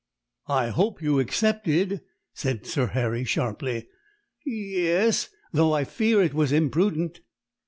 "I 0.47 0.69
hope 0.69 0.99
you 1.03 1.19
accepted?" 1.19 2.01
said 2.33 2.65
Sir 2.65 2.87
Harry 2.87 3.23
sharply. 3.23 3.87
"Ye 4.43 4.87
es, 4.87 5.29
though 5.53 5.73
I 5.73 5.83
fear 5.83 6.23
it 6.23 6.33
was 6.33 6.51
imprudent." 6.51 7.21